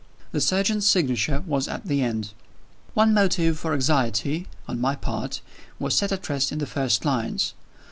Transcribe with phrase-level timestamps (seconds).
[0.31, 2.33] The surgeon's signature was at the end.
[2.95, 5.41] One motive for anxiety on my part
[5.77, 7.53] was set at rest in the first lines.